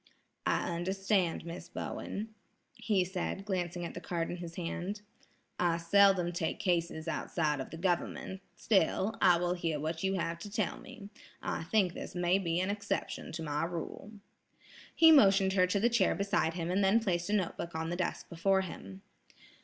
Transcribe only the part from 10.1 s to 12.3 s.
have to tell me. I think this